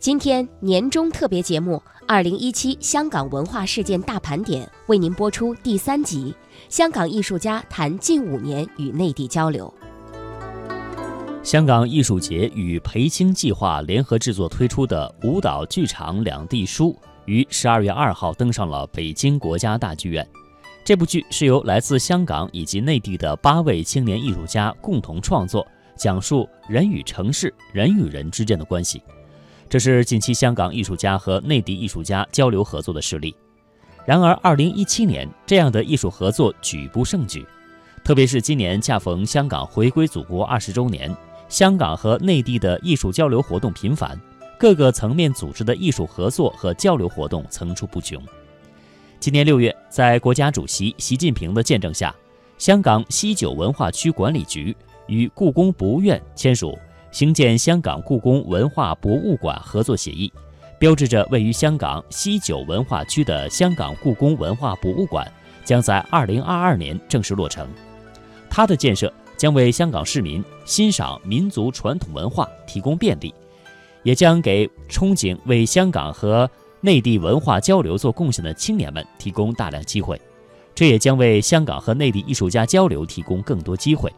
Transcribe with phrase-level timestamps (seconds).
[0.00, 1.72] 今天年终特别节目
[2.06, 6.32] 《二零一七香港文化事件大盘点》为您播出第三集，
[6.68, 9.72] 香港艺术家谈近五年与内地交流。
[11.42, 20.24] 香港艺术节与培青计划联合制作推出的舞蹈剧场两地书于十二月二号登上了北京国家大剧院。
[20.84, 29.02] 这部剧是由来自香港以及内地的八位青年艺术家共同创作，讲述人与城市、人与人之间的关系。
[29.68, 33.34] 这是近期香港艺术家和内地艺术家交流合作的事例。
[34.06, 37.46] 然而，二零一七年这样的艺术合作举不胜举，
[38.02, 41.14] 特别是今年恰逢香港回归祖国二十周年，
[41.50, 44.18] 香港和内地的艺术交流活动频繁，
[44.58, 48.18] 各个层面组织的艺术合作和交流活动层出不穷。
[49.20, 52.14] 今年六月，在国家主席习近平的见证下，
[52.56, 54.74] 香港西九文化区管理局
[55.06, 56.78] 与故宫博物院签署。
[57.10, 60.30] 兴建香港故宫文化博物馆合作协议，
[60.78, 65.26] 标志着位于香港西九文化区的香港故宫文化博物馆
[65.64, 67.66] 将在二零二二年正式落成。
[68.50, 73.34] 它的建设将为香港市民欣赏民族传统文化提供便利，
[74.02, 76.48] 也将给憧憬为香港和
[76.80, 80.20] 内地文化交流做贡献的青年们提供大量机会。
[80.74, 84.12] 这也将为香港和内地艺术家交流提供更多机会。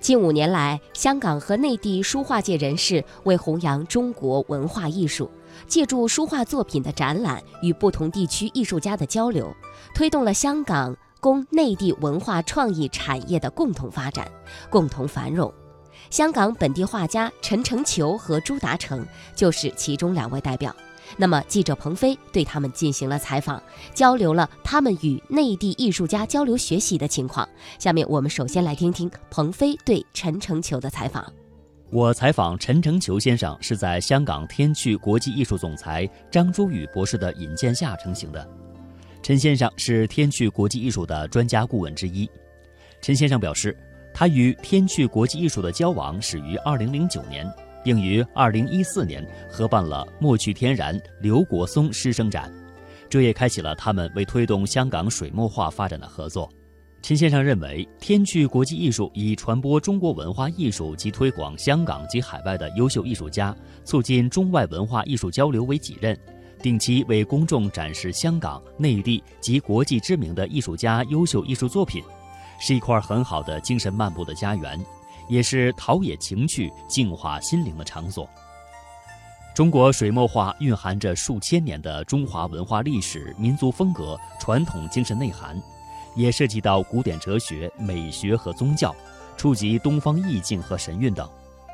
[0.00, 5.30] 近五年来，香港和内地书画界人士为弘扬中国文化艺术，
[5.66, 9.52] 借助书画作品的展览与不同地区艺术家的交流，
[9.94, 14.30] 推动了香港供内地文化创意产业的共同发展、
[14.70, 15.52] 共同繁荣。
[16.10, 19.04] 香港本地画家陈成球和朱达成
[19.34, 20.74] 就是其中两位代表。
[21.16, 23.62] 那么，记者鹏飞对他们进行了采访，
[23.94, 27.48] 交流了他们与内地艺术家交流学习的情况。
[27.78, 31.32] 下面我们首先来听听鹏飞对陈成球的采访。
[31.90, 38.46] 我采访陈成球先生是在香港天趣国际艺术总裁张朱宇博士的引荐下成型的。
[39.22, 42.28] 陈先生是天趣国际艺术的专家顾问之一。
[43.00, 43.76] 陈先生表示，
[44.12, 47.50] 他与天趣国际艺术的交往始于2009年。
[47.84, 52.52] 并于二零一四年合办了墨趣天然刘国松师生展，
[53.08, 56.48] 这也开启了他们为推动香港水墨画发展的合作。
[57.00, 66.18] 陈先生认为，天趣国际艺术以传播中国文化艺术及推广香港及海外的优秀艺术家，促进中外文化艺术交流为己任，
[66.60, 72.02] 定期为公众展示香港、内地及国际知名的艺术家优秀艺术作品，
[72.60, 74.78] 是一块很好的精神漫步的家园。
[75.28, 78.28] 也是陶冶情趣、净化心灵的场所。
[79.54, 85.60] 中国水墨画蕴含着数千年的中华文化历史、民族风格、传统精神内涵，
[86.14, 88.94] 也涉及到古典哲学、美学和宗教，
[89.36, 91.28] 触及东方意境和神韵等。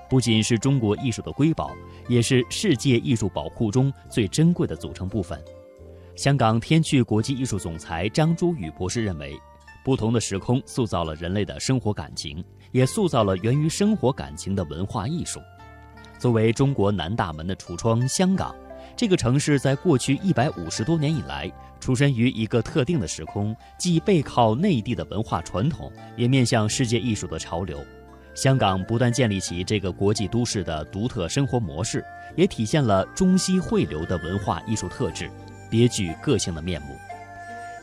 [0.08, 1.72] 不仅是中国艺术的瑰宝，
[2.08, 5.38] 也是世界艺术宝库中最珍贵的组成部分。
[6.16, 9.38] 香港天趣国际艺术总裁张朱宇博士认为。
[9.84, 12.42] 不同的时空塑造了人类的生活感情，
[12.74, 15.40] 也塑造了源于生活感情的文化艺术。
[16.18, 18.52] 作为中国南大门的橱窗，香港
[18.96, 21.48] 这个城市在过去一百五十多年以来，
[21.78, 27.78] 出身于一个特定的时空，既背靠内地的文化传统，也面向世界艺术的潮流。
[28.34, 35.30] 香港不断建立起这个国际都市的独特生活模式，也体现了中西汇流的文化艺术特质，
[35.70, 36.88] 别具个性的面目。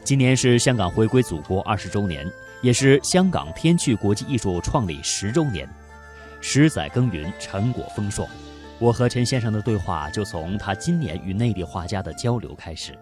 [0.03, 2.30] 今年是香港回归祖国二十周年，
[2.61, 5.67] 也是香港天趣国际艺术创立十周年。
[6.39, 8.27] 十载耕耘，成果丰硕。
[8.79, 12.94] 我和陈先生的对话就从他今年与内地画家的交流开始。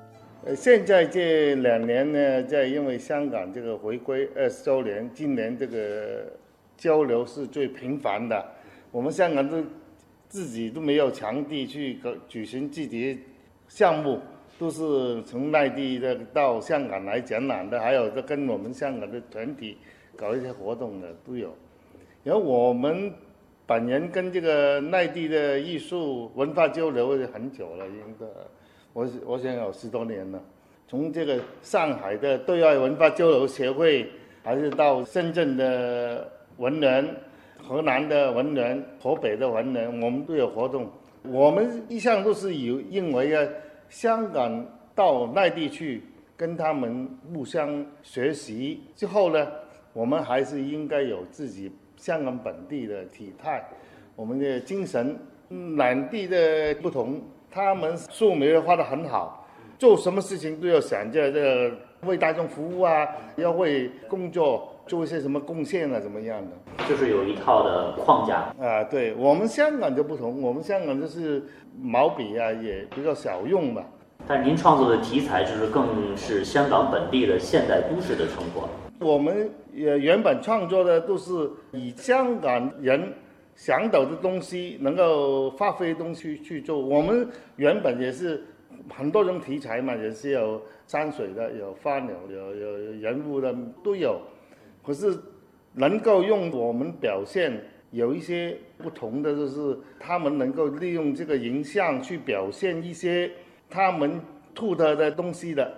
[0.46, 6.26] 呃，现在这两年呢，在因为香港这个回归二十周年，今年这个
[6.78, 8.46] 交流是最频繁的。
[8.92, 9.62] 我们香港都
[10.30, 13.20] 自己都没有场地去举行自己
[13.68, 14.22] 项目。
[14.60, 19.78] 都是从内地的到香港来展览的，还有跟我们香港的团体
[20.18, 21.56] 搞一些活动的都有。
[22.26, 23.10] 然后我们
[23.66, 28.26] 本人跟这个内地的艺术文化交流很久了，应该
[28.92, 30.44] 我我想有十多年了。
[30.90, 34.10] 从这个上海的对外文化交流协会，
[34.44, 37.08] 还是到深圳的文人、
[37.64, 40.92] 河南的文人、河北的文人，我们都有活动。
[41.24, 43.50] 我们一向都是有认为啊。
[43.90, 44.66] 香港
[44.96, 46.04] 到内地去
[46.38, 49.48] 跟他们互相学习之后呢，
[49.94, 53.64] 我们还是应该有自己香港本地的体态，
[54.16, 55.18] 我们的精神。
[55.76, 57.20] 两地的不同，
[57.50, 59.48] 他们素描画得很好，
[59.80, 61.74] 做什么事情都要想着这
[62.06, 66.84] 为大众服务啊，要为工作做一些什么贡献啊，怎么样的？
[66.90, 68.84] 就是有一套的框架啊。
[68.86, 71.44] 对我们香港就不同，我们香港就是
[71.80, 73.84] 毛笔啊也比较少用嘛。
[74.28, 78.68] 但您创作的题材就是更是香港本地的现代都市的生活。
[79.00, 83.14] 我们也原本创作的都是以香港人
[83.56, 86.80] 想到的东西，能够发挥东西去做。
[86.80, 87.28] 我们
[87.58, 88.44] 原本也是
[88.92, 94.20] 很多种题材嘛，也是有山水的，有花鸟，有有人物的都有。
[94.90, 95.16] 可是
[95.74, 103.30] 能够用我们表现有一些不同的，就是他们能够利用这个影像去表现一些
[103.70, 104.20] 他们
[104.56, 105.72] 吐的的东西的。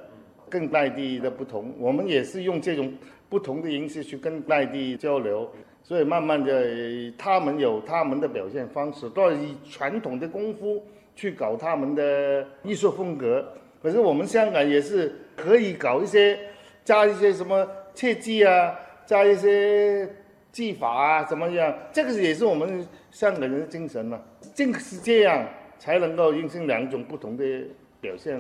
[0.50, 2.94] 跟内地的不同，我们也是用这种
[3.30, 5.50] 不同的形式去跟内地交流，
[5.82, 10.86] 所以慢慢的，他们有他们的表现方式，都以传统的功夫
[11.16, 13.48] 去搞他们的艺术风格。
[13.82, 16.38] 可是我们香港也是可以搞一些，
[16.84, 18.78] 加一些什么切记啊，
[19.12, 20.10] 加一些
[20.54, 21.76] 技法啊，怎么样？
[21.92, 24.18] 这个也是我们香港人的精神嘛。
[24.56, 25.46] 正是这样，
[25.78, 27.44] 才能够形成两种不同的
[28.00, 28.40] 表现。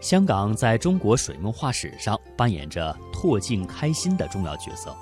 [0.00, 4.96] 香港在中国水墨画史上扮演着拓境开心的重要角色。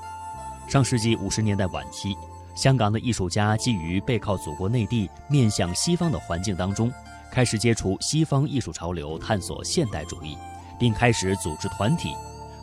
[0.66, 2.16] 上世纪五十年代晚期，
[2.56, 6.92] 香港的艺术家基于背靠祖国内地、面向西方的环境当中，
[7.30, 10.36] 开始接触西方艺术潮流，探索现代主义，
[10.76, 12.16] 并开始组织团体，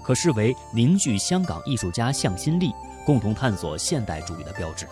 [0.05, 2.71] 可视为凝聚香港艺术家向心力、
[3.03, 4.85] 共同探索现代主义的标志。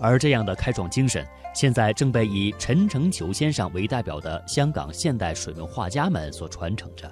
[0.00, 1.26] 而这样的开创精神。
[1.52, 7.10] 现在正被以陈诚球先生为代表的香港现代水墨画家们所传承着，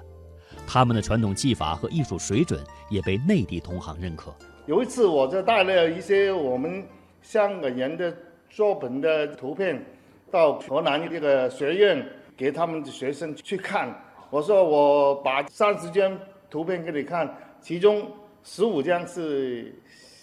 [0.67, 4.31] 他们的传统技法和艺术水准也被内地同行认可。
[4.67, 6.87] 有一次，我就带了一些我们
[7.23, 8.15] 香港人的
[8.51, 9.83] 作品的图片
[10.31, 13.93] 到河南这个学院给他们的学生去看。
[14.29, 16.15] 我说我把三十间
[16.55, 17.29] 图片给你看，
[17.59, 18.09] 其中
[18.41, 19.75] 十五张是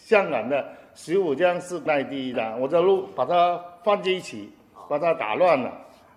[0.03, 0.67] 香港的。
[0.95, 4.51] 十五张是内地的，我就录把它放在一起，
[4.89, 5.71] 把它打乱了。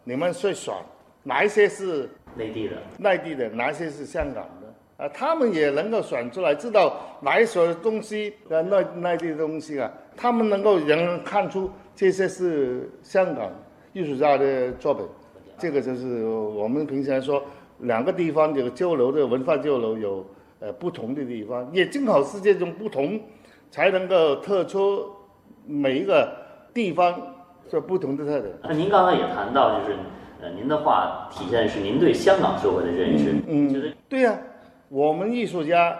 [0.05, 0.81] 你们最爽，
[1.21, 2.77] 哪一些是内地的？
[2.97, 5.03] 内地的，哪一些是香港的？
[5.03, 13.51] 啊，他们也能够选出来，知道哪一所东西呃内内地的东西啊，他们能够人看出这些是香港
[13.91, 15.05] 艺术家的作品。
[15.57, 17.43] 这个就是我们平常说
[17.79, 20.25] 两个地方这个交流的文化交流有
[20.59, 23.19] 呃不同的地方，也正好是这种不同。
[23.71, 25.05] 才能够特出
[25.65, 26.31] 每一个
[26.73, 27.13] 地方
[27.67, 28.53] 所不同的特点。
[28.63, 29.97] 那您刚才也谈到，就是
[30.41, 33.35] 呃，您的话体现的是您对香港社会的认识。
[33.47, 34.39] 嗯，就是对呀，
[34.87, 35.97] 我们艺术家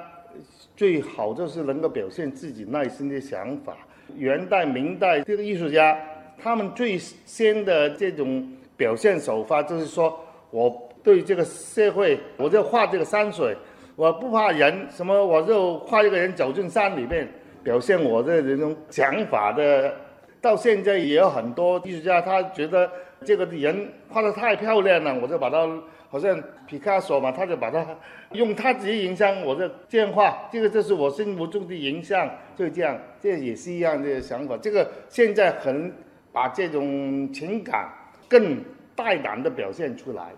[0.78, 3.76] 最好就是能够表现自己内心的想法。
[4.16, 6.00] 元代、明代这个艺术家，
[6.42, 10.18] 他们最先的这种表现手法，就是说
[10.50, 13.56] 我对这个社会，我就画这个山水，
[13.96, 17.26] 我不怕人，什么我就画一个人走进山里面。
[17.64, 19.92] 表现我的这种想法的，
[20.40, 22.88] 到现在也有很多艺术家，他觉得
[23.24, 25.68] 这个人画的太漂亮了，我就把他
[26.08, 27.84] 好像皮卡索嘛，他就把他
[28.34, 34.56] 用他自己影像，我就这样画，这个就是我心目中的影像，就这样，这也是一样的想法。
[34.62, 35.92] 这个现在很
[36.32, 37.90] 把这种情感
[38.30, 38.64] 更
[38.96, 40.32] 大胆的表现出来。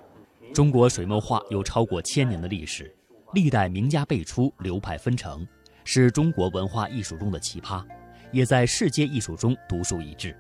[0.54, 2.94] 中国水墨画有超过千年的历史，
[3.34, 5.48] 历代名家辈出，流派纷呈。
[5.90, 7.82] 是中国文化艺术中的奇葩，
[8.34, 10.36] 也在世界艺术中独树一帜。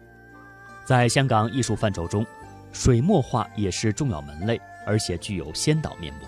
[0.83, 2.25] 在香港艺术范畴中，
[2.73, 6.21] 水墨画也是重要门类，而且具有先导面目。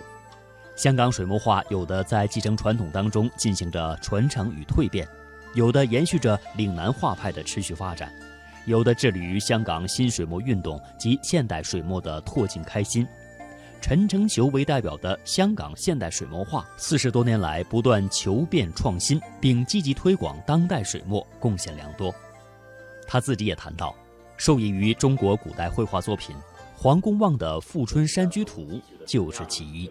[0.77, 5.05] 香港水墨画有的在继承传统当中进行着传承与蜕变，
[5.53, 8.09] 有的延续着岭南画派的持续发展，
[8.65, 13.05] 有的致力于香港新水墨运动及现代水墨的拓境开新。
[13.81, 22.13] 陈成球为代表的香港现代水墨画，四十多年来不断求变创新，并积极推广当代水墨，贡献良多。
[23.07, 23.95] 他自己也谈到，
[24.38, 26.36] 受益于中国古代绘画作品，
[26.75, 28.62] 黄公望的《富春山居图》
[29.05, 29.89] 就是其一。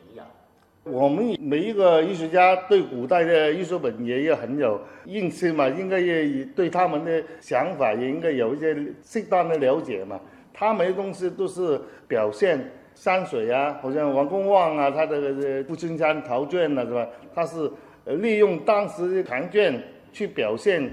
[0.85, 10.21] 我们每一个艺术家对古代的艺术品也有很有认识嘛，应该也对他们的想法也应该有一些适当的了解嘛。
[10.52, 12.71] 他们的东西都是表现。
[12.99, 15.31] 山水啊，好像王公望啊，他的
[15.69, 17.07] 《富春山陶卷》啊，是吧？
[17.33, 17.71] 他是
[18.05, 19.81] 利用当时的唐卷
[20.12, 20.90] 去表现，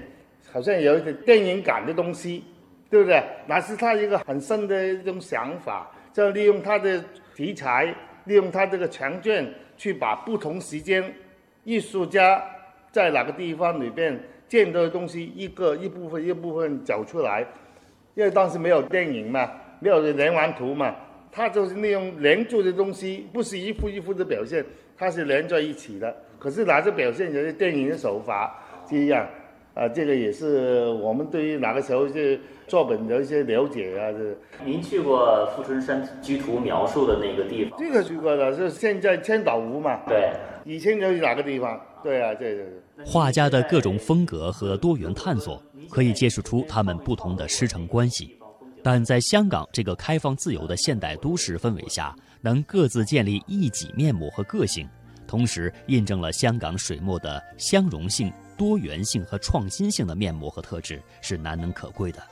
[0.52, 2.44] 好像有一点电影感的东西，
[2.88, 3.20] 对不对？
[3.48, 7.02] 那是他一个很深的一种想法，就利用他的
[7.34, 7.92] 题材，
[8.26, 9.44] 利用他这个长卷，
[9.76, 11.12] 去把不同时间
[11.64, 12.40] 艺术家
[12.92, 17.44] 在哪个地方里边见到的东西，一个一部分一部分找出来。
[18.14, 20.94] 因为当时没有电影嘛，没有连环图嘛。
[21.36, 24.64] 他就是利用连住的东西，不是一幅一幅的表现，
[24.96, 26.16] 它是连在一起的。
[26.38, 29.28] 可是拿着表现就是电影的手法，这样，
[29.74, 34.10] 啊，这个也是我们对于哪个时候是作品的一些了解啊。
[34.12, 37.78] 这您去过富春山居图描述的那个地方？
[37.78, 40.00] 这个去过的，是现在千岛湖嘛？
[40.08, 40.30] 对，
[40.64, 41.78] 以前就是哪个地方？
[42.02, 42.62] 对啊，这个。
[43.04, 48.35] 画家的各种风格和多元探索，可以揭示出他们不同的师承关系。
[48.88, 54.88] 但在香港这个开放自由的现代都市氛围下，能各自建立一己面目和个性，
[55.26, 62.22] 同时印证了香港水墨的相容性、多元性和创新性的面目和特质是难能可贵的。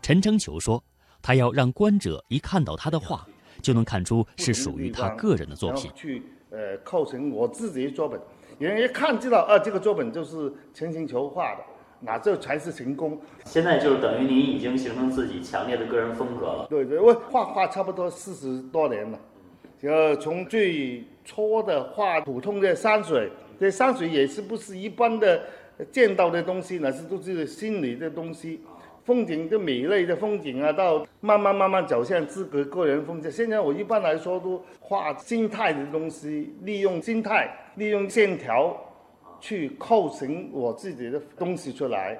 [0.00, 0.82] 陈澄球说
[1.22, 3.24] ：“他要让观者一看到他的画，
[3.62, 8.18] 就能看出是属于他个人的作品，去呃构成我自己的作品。
[8.58, 11.62] 人一看知道，啊，这个作品就是陈澄球画的。”
[12.04, 13.18] 那这才是成功。
[13.44, 16.66] 现在就是等于您已经形成自己强烈的个人风格了。
[16.68, 19.18] 对对，我画画差不多四十多年了，
[19.80, 25.40] 就从最初的画普通的山水，这山水也是不是一般的
[25.90, 28.60] 见到的东西，那是都是心里的东西。
[29.04, 33.28] 风景的美丽的风景啊，到慢慢慢慢走向自个个人风格。
[33.28, 38.76] 现在我一般来说都画心态的东西，利用心态，利用线条。
[39.42, 42.16] 去构成我自己的东西出来。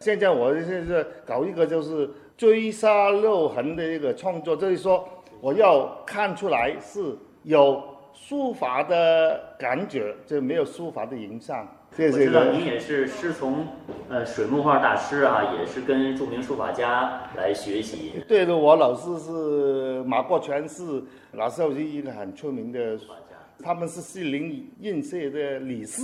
[0.00, 5.08] 现在我现在搞一个就是追杀肉痕的一个创作，就是说
[5.40, 7.82] 我要看出来是有
[8.12, 11.66] 书法的感觉，就没有书法的影像。
[11.96, 13.66] 我知道您也是师从
[14.10, 18.12] 呃水墨画大师啊，也是跟著名书法家来学习。
[18.28, 26.02] 对的，我老师是马国全，是那时候是一个很出名的书法家，他们是西泠印社的理事。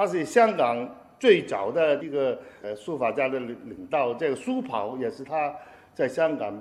[0.00, 0.88] 他是香港
[1.18, 5.54] 最早的一个呃书法家的领领导，这个书跑也是他
[5.92, 6.58] 在香港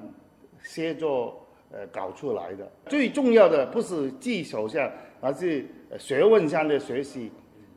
[0.61, 1.41] 写作
[1.71, 2.69] 呃搞出来的。
[2.87, 4.91] 最重要的不是技巧上，
[5.21, 5.65] 而是
[5.97, 7.31] 学问上的学习。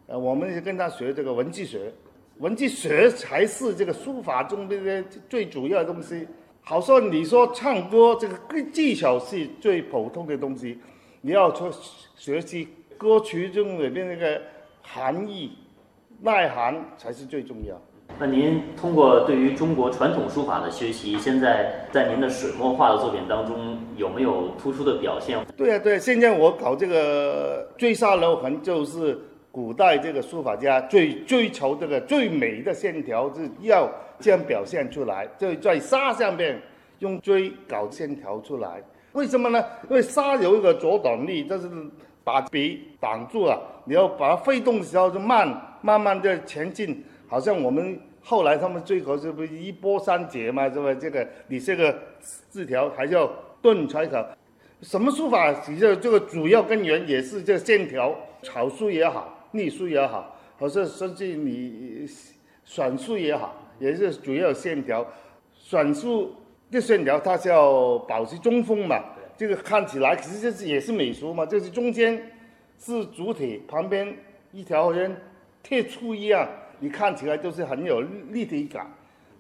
[0.09, 1.92] 呃，我们跟他学这个文字学，
[2.38, 6.26] 文字学才是这个书法中的最主要的东西。
[6.62, 8.37] 好说你说唱歌这个
[8.73, 10.81] 技巧是最普通的东西，
[11.21, 11.71] 你要说
[12.16, 12.66] 学习
[12.99, 14.42] 歌曲中里面那个。
[14.95, 15.57] 含义、
[16.21, 17.75] 内涵才是最重要。
[18.19, 25.43] 那您通过对于中国传统书法的学习，现在在您的水墨画的作品当中有没有突出的表现？
[25.57, 29.19] 对啊，对，现在我搞这个追杀楼痕，就是
[29.51, 36.61] 古代这个书法家最追求这个最美的线条，是要这样表现出来，就在沙上面
[36.99, 38.83] 用锥搞线条出来。
[39.13, 39.65] 为什么呢？
[39.89, 41.67] 因为沙有一个阻挡力，就是。
[42.25, 50.71] 把笔挡住了，你要把它挥动的时候就慢，慢慢的前进，好像我们后来他们最后是不是一波三折嘛？
[50.71, 50.95] 是吧？
[50.95, 51.97] 这个你这个
[52.49, 53.29] 字条还要
[53.61, 54.25] 顿才可。
[54.83, 55.52] 什么书法？
[55.61, 62.07] 其实这个主要根源也是这线条，草书也好，隶书也好，或者甚至你
[62.64, 65.07] 选书也好，也是主要线条。
[65.55, 66.35] 选书
[66.71, 69.00] 的线条它是要保持中锋嘛。
[69.43, 72.31] 这个看起来其实就是也是美术嘛，就是中间
[72.79, 74.17] 是主体，旁边
[74.53, 75.17] 一条人
[75.65, 78.87] 贴出一样，你看起来就是很有立体感。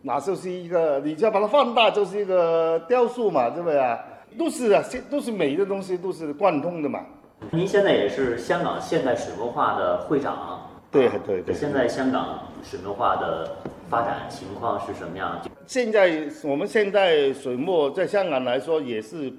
[0.02, 3.96] 那就是一个，你只要把它放大，就是一个雕塑嘛，对不对啊？
[4.36, 7.06] 都是啊，现都是美的东西，都是贯通的嘛。
[7.52, 10.68] 您现在也是香港现代水墨画的会长。
[10.90, 11.54] 对对对。
[11.54, 13.56] 现在香港水墨画的
[13.88, 15.40] 发展情况是什么样？
[15.64, 19.32] 现在我们现在水墨在香港来说也是。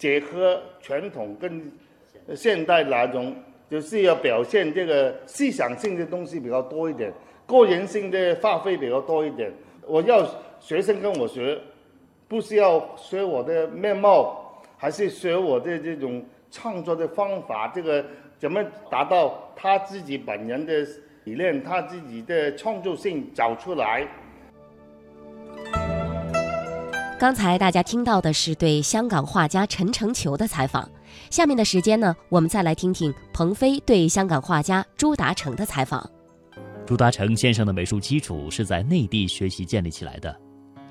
[0.00, 1.70] 结合传统跟
[2.34, 3.36] 现代那种，
[3.68, 7.12] 就是要表现这个思想性的东西比较多一点，
[7.46, 9.52] 个人性的发挥比较多一点。
[9.86, 10.26] 我要
[10.58, 11.58] 学生跟我学，
[12.26, 18.02] 不是要学我的面貌，还是学我的这种创作的方法，这个
[18.38, 20.80] 怎么达到他自己本人的
[21.24, 24.08] 理念，他自己的创作性找出来。
[27.20, 30.90] 刚才大家听到的是对香港画家陈澄球的采访，
[31.28, 36.10] 下面的时间呢，我们再来听听彭飞对香港画家朱达成的采访。
[36.86, 40.34] 朱达成先生的美术基础是在内地学习建立起来的，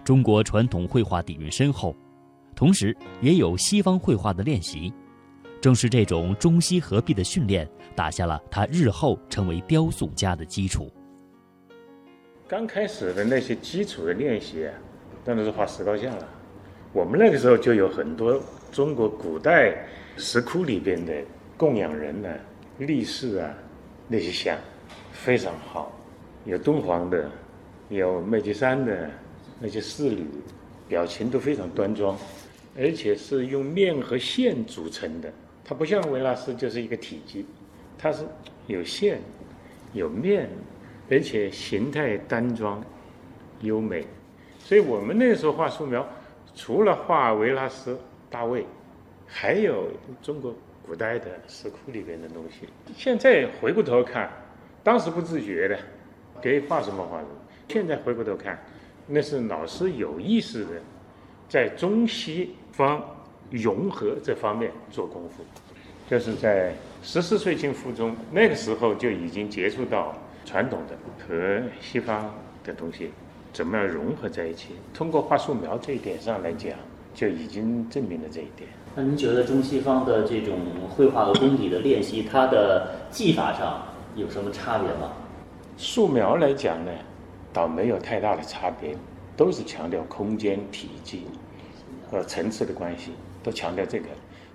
[0.03, 1.95] 中国传统绘画底蕴深厚，
[2.55, 4.93] 同时也有西方绘画的练习，
[5.59, 10.93] 正是这种中西合璧的训练，打下了他日后成为雕塑家的基础。
[12.47, 14.67] 刚开始的那些基础的练习。
[15.25, 16.27] 那都是画石膏像了。
[16.91, 19.75] 我们那个时候就有很多中国古代
[20.17, 21.13] 石窟里边的
[21.55, 22.29] 供养人呢、
[22.79, 23.53] 力士啊
[24.07, 24.57] 那些像，
[25.11, 25.95] 非常好。
[26.45, 27.29] 有敦煌的，
[27.89, 29.09] 有麦积山的
[29.59, 30.25] 那些侍女，
[30.87, 32.17] 表情都非常端庄，
[32.77, 35.31] 而且是用面和线组成的。
[35.63, 37.45] 它不像维纳斯就是一个体积，
[37.97, 38.25] 它是
[38.65, 39.19] 有线、
[39.93, 40.49] 有面、
[41.11, 42.83] 而且形态端庄、
[43.61, 44.03] 优美。
[44.69, 46.07] 所以我们那时候画素描，
[46.53, 47.99] 除了画维拉斯、
[48.29, 48.63] 大卫，
[49.25, 49.87] 还有
[50.21, 50.53] 中国
[50.85, 52.69] 古代的石窟里边的东西。
[52.95, 54.29] 现在回过头看，
[54.83, 55.79] 当时不自觉的，
[56.39, 57.29] 给画什么画什么。
[57.69, 58.63] 现在回过头看，
[59.07, 60.69] 那是老师有意识的，
[61.47, 63.03] 在中西方
[63.49, 65.43] 融合这方面做功夫。
[66.07, 70.95] 就是在十四岁进附中那个时候，就已经接触到传统的
[71.27, 72.31] 和西方
[72.63, 73.11] 的东西。
[73.51, 74.69] 怎么样融合在一起？
[74.93, 76.71] 通过画素描这一点上来讲，
[77.13, 78.69] 就已经证明了这一点。
[78.95, 80.57] 那您觉得中西方的这种
[80.89, 83.83] 绘画和功底的练习，它的技法上
[84.15, 85.11] 有什么差别吗？
[85.77, 86.91] 素描来讲呢，
[87.51, 88.95] 倒没有太大的差别，
[89.35, 91.23] 都是强调空间、体积
[92.09, 93.11] 和层次的关系，
[93.43, 94.05] 都强调这个。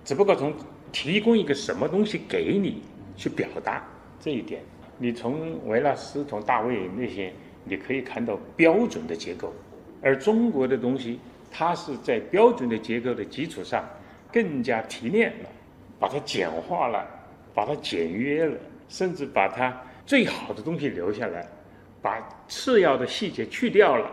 [0.04, 0.52] 只不过从
[0.92, 2.82] 提供一个什么东西给你
[3.16, 3.82] 去表达
[4.20, 4.62] 这一点，
[4.98, 7.32] 你从维纳斯、从大卫那些。
[7.64, 9.52] 你可以看到标准的结构，
[10.02, 11.18] 而中国的东西，
[11.50, 13.88] 它是在标准的结构的基础上，
[14.33, 15.49] 更加提炼了，
[15.99, 17.06] 把它简化了，
[17.54, 18.56] 把它简约了，
[18.88, 21.49] 甚至把它最好的东西留下来，
[22.02, 24.11] 把次要的细节去掉了。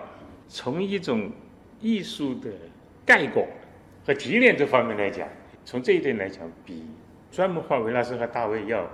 [0.48, 1.32] 从一种
[1.80, 2.50] 艺术的
[3.06, 3.48] 概括
[4.06, 5.28] 和提炼这方面来讲，
[5.66, 6.86] 从这一点来讲，比
[7.32, 8.86] 专门画维纳斯和大卫要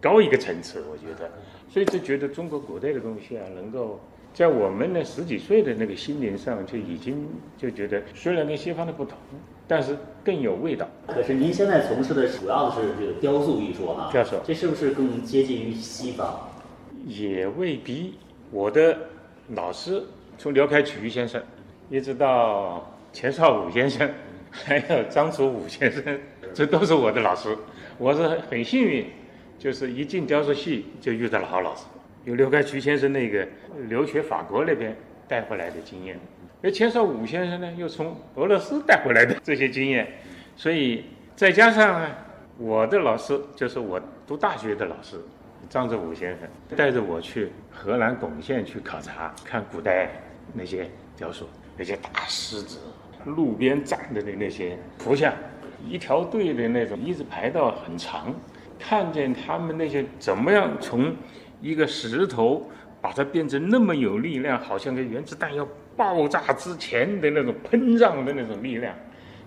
[0.00, 1.30] 高一个层次，我觉得。
[1.68, 4.00] 所以就觉得中国古代的东西啊，能够
[4.32, 9.18] 在我们的十几岁的那个心灵上，就已经就觉得，虽然跟西方的不同，
[9.66, 10.88] 但是更有味道。
[11.08, 16.48] 可是您现在从事的主要的是这个雕塑艺术啊，雕塑，这是不是更接近于西方？
[17.04, 18.14] 也未必。
[18.50, 18.96] 我的
[19.48, 20.02] 老师
[20.38, 21.42] 从刘开渠先生，
[21.90, 24.08] 一直到钱绍武先生，
[24.50, 26.18] 还有张楚武先生，
[26.54, 27.54] 这都是我的老师。
[27.98, 29.04] 我是很幸运。
[29.58, 31.84] 就是一进雕塑系就遇到了好老师，
[32.24, 33.46] 有刘开渠先生那个
[33.88, 34.96] 留学法国那边
[35.26, 36.18] 带回来的经验，
[36.62, 40.06] 而钱绍武先生呢又从俄罗斯带回来的 这些经验，
[40.56, 42.10] 所以再加上呢，
[42.58, 45.16] 我的老师就是我读大学的老师
[45.68, 50.10] 张志武先生，带着我去河南巩县去考察，看古代
[50.52, 52.78] 那些雕塑，那些大狮子，
[53.24, 55.32] 路边站着的那那些图像，
[55.88, 58.34] 一条队的那种，一直排到很长。
[58.78, 61.14] 看见他们那些怎么样从
[61.60, 62.68] 一个石头
[63.00, 68.94] 把它变成那么有力量，好像个原子弹要爆炸之前的那种膨胀的那种力量，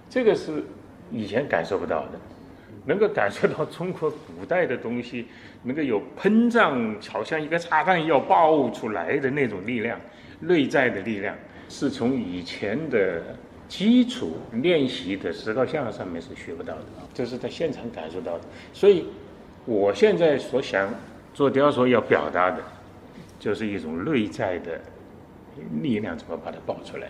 [0.10, 0.63] 这个是
[1.12, 2.20] 以前感受不到的。
[2.86, 5.28] 能够感受到中国古代的东西
[5.63, 10.00] 能够有膨胀，好像一个炸弹要爆出来的那种力量，
[10.39, 11.36] 内在的力量，
[11.68, 13.22] 是从以前的。
[13.69, 18.43] 基础练习的石膏像上面是学不到的，这是在现场感受到的。
[18.73, 19.05] 所以，
[19.65, 20.91] 我现在所想
[21.36, 22.58] 做雕塑要表达的，
[23.39, 24.82] 就是一种内在的
[25.84, 27.08] 力量，怎么把它爆出来？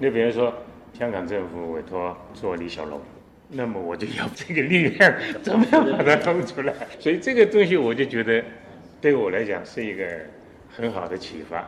[0.00, 0.52] 你比如说，
[0.92, 3.00] 香港政府委托做李小龙，
[3.48, 5.14] 那么我就要这个力量，
[5.44, 6.74] 怎么样把它弄出来？
[6.98, 8.42] 所以这个东西我就觉得，
[9.00, 10.04] 对我来讲是一个
[10.68, 11.64] 很好的启发。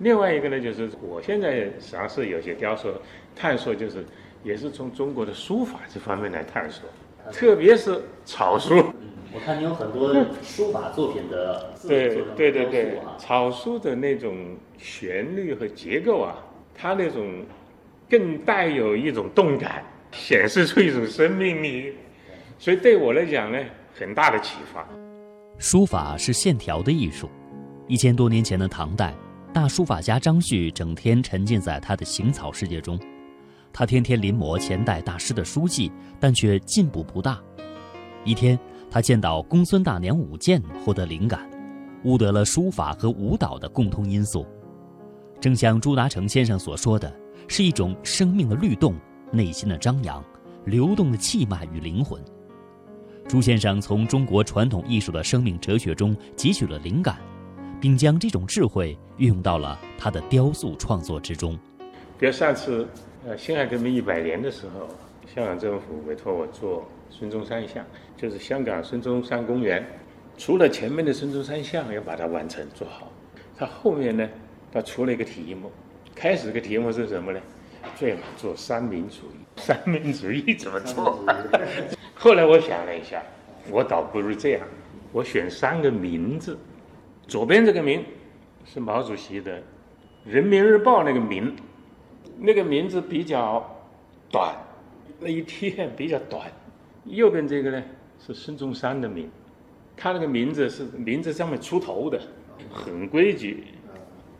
[0.00, 2.92] 另外一个呢，就是我现在尝试有些雕塑。
[3.34, 4.04] 探索就是，
[4.42, 6.88] 也是从中国的书法这方面来探索，
[7.32, 8.84] 特别是草书。
[9.32, 16.36] 我看你有很多书法作品的对对对对，草书的那种旋律和结构啊，
[16.72, 17.44] 它那种
[18.08, 21.94] 更带有一种动感，显示出一种生命力，
[22.60, 23.58] 所以对我来讲呢，
[23.98, 24.86] 很大的启发。
[25.58, 27.28] 书法是线条的艺术，
[27.88, 29.12] 一千多年前的唐代，
[29.52, 32.96] 大书法家张旭整天沉浸在他的行草世界中。
[33.76, 37.40] 他天天临摹前代大师的书记，但却进步不大。
[38.24, 38.56] 一天，
[38.88, 41.50] 他见到公孙大娘舞剑，获得灵感，
[42.04, 44.46] 悟得了书法和舞蹈的共通因素。
[45.40, 47.12] 正像朱达成先生所说的，
[47.48, 48.94] 是一种生命的律动、
[49.32, 50.24] 内心的张扬、
[50.64, 52.22] 流动的气脉与灵魂。
[53.26, 57.16] 朱先生从中国传统艺术的生命哲学中汲取了灵感，
[57.80, 61.58] 并将这种智慧运用到了他的雕塑创作之中。
[62.16, 62.86] 比如上次。
[63.26, 64.86] 呃，辛亥革命一百年的时候，
[65.34, 67.82] 香港政府委托我做孙中山像，
[68.18, 69.82] 就是香港孙中山公园。
[70.36, 73.10] 除了前面的孙中山像要把它完成做好，
[73.56, 74.28] 它后面呢，
[74.70, 75.72] 它出了一个题目。
[76.14, 77.40] 开始个题目是什么呢？
[77.96, 79.46] 最好做三民主义。
[79.56, 81.24] 三民主义怎么做？
[82.14, 83.22] 后来我想了一下，
[83.70, 84.60] 我倒不如这样，
[85.12, 86.58] 我选三个名字。
[87.26, 88.04] 左边这个名
[88.66, 89.58] 是毛主席的
[90.26, 91.56] 《人民日报》那个名。
[92.38, 93.64] 那个名字比较
[94.30, 94.54] 短，
[95.20, 96.50] 那一天比较短。
[97.04, 97.82] 右边这个呢
[98.18, 99.30] 是孙中山的名，
[99.96, 102.20] 他那个名字是名字上面出头的，
[102.72, 103.64] 很规矩。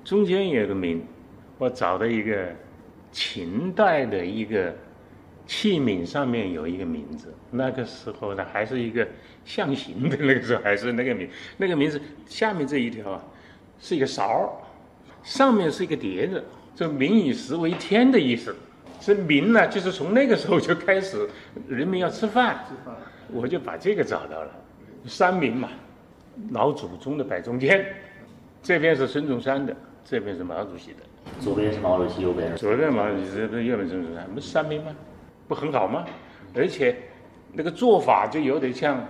[0.03, 1.03] 中间有个名，
[1.59, 2.49] 我找到一个
[3.13, 4.75] 秦代的一个
[5.47, 7.35] 器皿，上面有一个名字。
[7.51, 9.07] 那个时候呢，还是一个
[9.45, 13.25] 象形的，那个时候还是那个名，那个名字下面这一条啊，
[13.79, 14.61] 是一个勺，
[15.23, 16.43] 上面是一个碟子，
[16.75, 18.55] 这“民以食为天”的意思。
[19.01, 21.29] 这民呢，就是从那个时候就开始，
[21.69, 22.65] 人民要吃饭，
[23.31, 24.51] 我就把这个找到了，
[25.07, 25.69] 三民嘛，
[26.53, 27.85] 老祖宗的摆中间，
[28.63, 30.99] 这边是孙中山的，这边是毛主席的，
[31.39, 34.95] 左边是毛主席，右边是左边毛主席，这边右边孙中山，不是三民吗？
[35.47, 36.07] 不很好吗？
[36.55, 36.97] 而且
[37.53, 39.07] 那个做法就有点像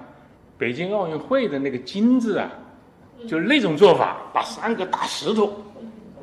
[0.58, 2.50] 北京奥运会的那个金字啊，
[3.28, 5.52] 就那种做法，把三个大石头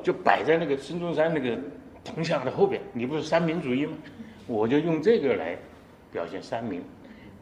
[0.03, 1.57] 就摆在那个孙中山那个。
[2.03, 3.93] 铜像的后边，你不是三民主义吗？
[4.47, 5.55] 我就用这个来
[6.11, 6.81] 表现三民，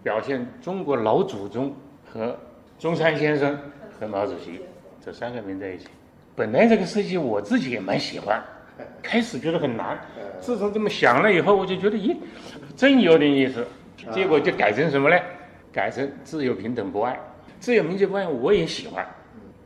[0.04, 1.74] 表现中国老祖宗
[2.06, 2.38] 和
[2.78, 3.58] 中山先生
[3.98, 4.60] 和毛主席
[5.00, 5.88] 这三个名在一起。
[6.36, 8.44] 本来这个设计我自己也蛮喜欢，
[9.02, 9.98] 开始觉得很难，
[10.42, 12.18] 自从这么想了以后，我就觉得咦，
[12.76, 13.66] 真有点意思。
[14.12, 15.18] 结果就改成什么呢？
[15.72, 17.18] 改成自由平等博爱，
[17.62, 19.08] 自由民主博爱我也喜欢，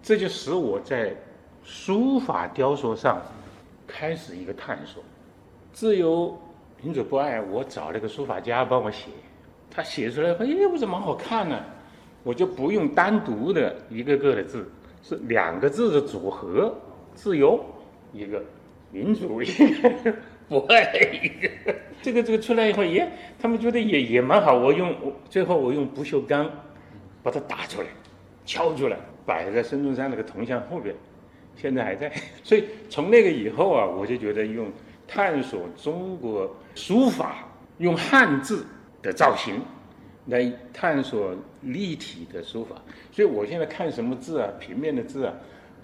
[0.04, 1.16] 这就使我在
[1.64, 3.22] 书法雕塑上。
[3.86, 5.04] 开始一个探索，
[5.72, 6.36] 自由、
[6.82, 7.40] 民主、博爱。
[7.42, 9.10] 我找了个书法家帮我写，
[9.70, 11.60] 他写出来，哎，我这蛮好看呢。
[12.24, 14.68] 我就不用单独的一个个的字，
[15.04, 16.74] 是两个字的组合，
[17.14, 17.64] 自由
[18.14, 18.42] 一个，
[18.90, 20.16] 民主一个，
[20.48, 21.76] 博爱一个。
[22.02, 24.58] 这个这个出来以后，耶，他们觉得也也蛮好。
[24.58, 24.96] 我用
[25.30, 26.50] 最后我用不锈钢
[27.22, 27.88] 把它打出来，
[28.46, 30.96] 敲出来，摆在孙中山那个铜像后边。
[31.56, 32.12] 现在还在，
[32.44, 34.72] 所以从那个以后啊，我就觉得用
[35.08, 38.66] 探索中国书法，用汉字
[39.02, 39.62] 的造型
[40.28, 42.76] 来探索立体的书法。
[43.12, 45.34] 所以我现在看什么字啊，平面的字啊，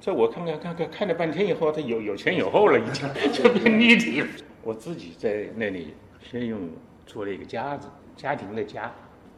[0.01, 4.27] 在我看看看看看了半天以后，它有有前有后了，已经就变立体了。
[4.63, 6.59] 我自己在那里先用
[7.05, 8.93] 做了一个家字，家庭的家。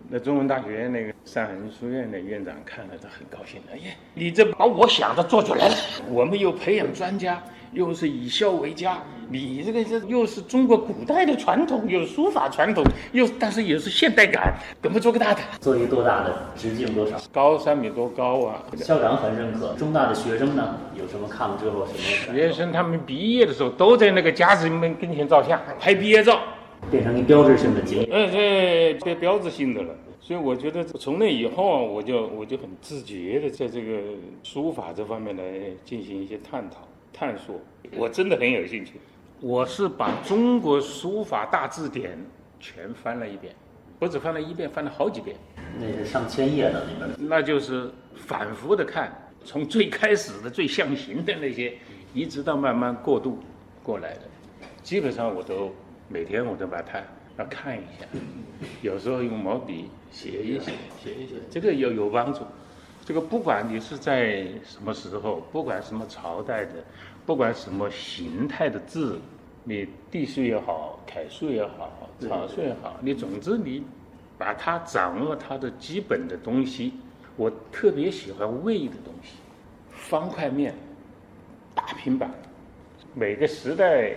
[0.09, 3.61] 那中文大学那个上海书院的院长看了，都很高兴。
[3.71, 5.75] 哎呀，你这把我想的做出来了。
[6.09, 8.97] 我们又培养专家，又是以孝为家。
[9.29, 12.83] 你这个这又是中国古代的传统，有书法传统，
[13.13, 14.53] 又但是也是现代感。
[14.81, 15.39] 怎么做个大的？
[15.61, 16.35] 做一个多大的？
[16.57, 17.17] 直径多少？
[17.31, 18.61] 高三米多高啊！
[18.75, 19.73] 校长很认可。
[19.75, 20.75] 中大的学生呢？
[20.99, 22.37] 有什么看了之后什么？
[22.37, 26.41] 学生他们毕业的时候都在那个家子们跟前照相，拍毕业照。
[26.89, 29.95] 变成一标志性的景点，哎，这这标志性的了。
[30.19, 33.99] 所以我觉得从那以后啊，我就我就很自觉的在这个
[34.43, 35.43] 书法这方面来
[35.83, 37.55] 进行一些探讨、探索。
[37.97, 38.93] 我真的很有兴趣。
[39.39, 42.17] 我是把中国书法大字典
[42.59, 43.53] 全翻了一遍，
[43.97, 45.35] 不止翻了一遍，翻了好几遍。
[45.79, 47.15] 那是上千页的那本。
[47.27, 49.11] 那就是反复的看，
[49.43, 51.73] 从最开始的最象形的那些，
[52.13, 53.39] 一直到慢慢过渡
[53.81, 54.21] 过来的，
[54.83, 55.73] 基本上我都。
[56.11, 56.99] 每天我都把它
[57.37, 58.05] 要看一下，
[58.81, 62.41] 有时候用毛笔写一写，写一写，这个有有帮助。
[63.05, 66.73] 这个不管你是在什么时候，不管什么朝代的，
[67.25, 69.19] 不管什么形态的字，
[69.63, 73.81] 你隶书也好，楷书也好，草书也好，你总之你
[74.37, 76.93] 把它掌握它的基本的东西。
[77.37, 79.37] 我特别喜欢魏的东西，
[79.89, 80.75] 方块面，
[81.73, 82.29] 大平板，
[83.15, 84.13] 每个时代。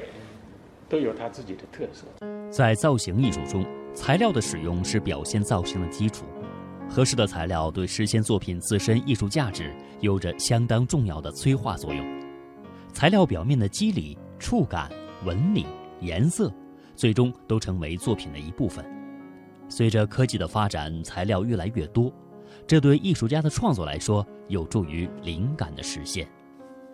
[0.95, 2.07] 都有它自己的特色。
[2.53, 6.25] 在造型艺术中，材料的使用是表现造型的基础。
[6.89, 12.23] 合适的材料对实现作品自身艺术价值有着相当重要的催化作用。
[12.93, 14.89] 材料表面的肌理、触感、
[15.25, 15.67] 纹理、
[16.01, 16.53] 颜色，
[16.95, 18.85] 最终都成为作品的一部分。
[19.69, 22.13] 随着科技的发展，材料越来越多，
[22.69, 26.29] 这对艺术家的创作来说，有助于灵感的实现。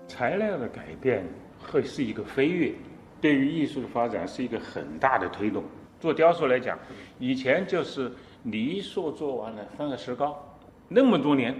[0.09, 1.23] 材料的改变
[1.59, 2.73] 会是一个飞跃。
[3.21, 5.63] 对于艺术的发展是一个很大的推动。
[6.01, 6.79] 做雕塑来讲，
[7.19, 8.11] 以前就是
[8.43, 10.57] 泥塑做完了放个石膏，
[10.89, 11.55] 那么多年，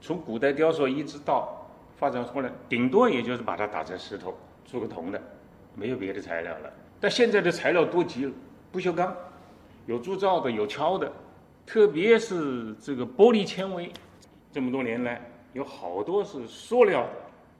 [0.00, 5.20] 从古代雕塑一直到发展后来，顶多也就是把它打成石头做个铜的，
[5.74, 6.72] 没有别的材料了。
[6.98, 8.32] 但现在的材料多极了，
[8.70, 9.14] 不锈钢，
[9.84, 11.12] 有铸造的，有敲的，
[11.66, 13.92] 特别是这个玻璃纤维，
[14.50, 15.20] 这么多年来
[15.52, 17.10] 有好多是塑料的、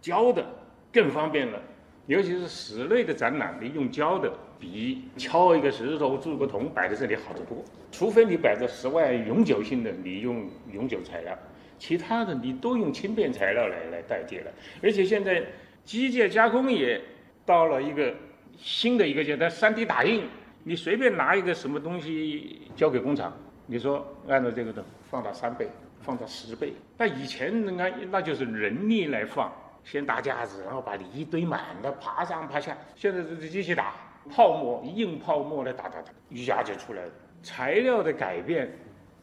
[0.00, 0.42] 胶的，
[0.90, 1.60] 更方便了。
[2.06, 7.64] 尤其是室内的展览，你用胶的比敲一个石头铸个铜摆在这里好得多。
[7.92, 11.38] 除非你摆在室外永久性的，你用永久材料，
[11.78, 14.50] 其他的你都用轻便材料来来代替了。
[14.82, 15.44] 而且现在
[15.84, 17.00] 机械加工也
[17.46, 18.12] 到了一个
[18.58, 20.24] 新的一个阶段，3D 打印，
[20.64, 23.32] 你随便拿一个什么东西交给工厂，
[23.66, 25.68] 你说按照这个的放大三倍，
[26.00, 29.52] 放大十倍，那以前那那就是人力来放。
[29.84, 32.76] 先搭架子，然后把泥堆满了，爬上爬下。
[32.94, 33.94] 现在这机器打
[34.34, 37.10] 泡沫，硬泡沫的打打打，瑜伽就出来了。
[37.42, 38.72] 材料的改变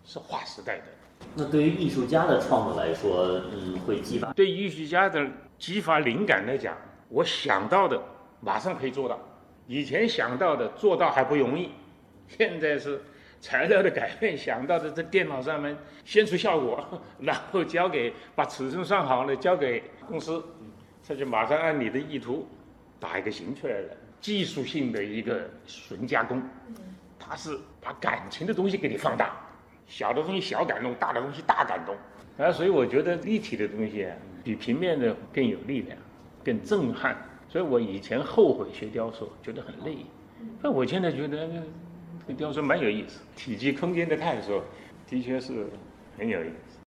[0.03, 0.83] 是划时代的。
[1.35, 6.77] 那对于艺术家的创作来说，嗯，会激发对艺术家的激发灵感来讲，
[7.09, 8.01] 我想到的
[8.41, 9.19] 马上可以做到，
[9.67, 11.71] 以前想到的做到还不容易，
[12.27, 13.01] 现在是
[13.41, 16.83] 材料的改变，想到的在电脑上面先出效果，
[17.19, 20.43] 然后交给把尺寸算好了交给公司，
[21.07, 22.47] 他就马上按你的意图
[22.99, 26.41] 打一个形出来了，技术性的一个纯加工，
[27.17, 29.35] 它是把感情的东西给你放大。
[29.87, 31.95] 小的东西小感动，大的东西大感动，
[32.37, 35.97] 啊，所以我觉得立体的东西啊，比平面的更有力量，
[36.43, 37.17] 更震撼。
[37.47, 39.97] 所以我以前后悔学雕塑，觉得很累，
[40.61, 41.49] 但我现在觉得
[42.33, 44.63] 雕塑蛮有意思，体积空间的探索
[45.07, 45.65] 的确是
[46.17, 46.68] 很有意思。